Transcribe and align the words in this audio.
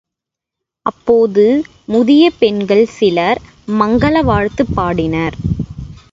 அப்போது 0.85 1.43
முதிய 1.87 2.31
பெண்கள் 2.39 2.85
சிலர், 2.91 3.39
மங்கல 3.73 4.23
வாழ்த்துப் 4.23 4.73
பாடினர். 4.75 5.37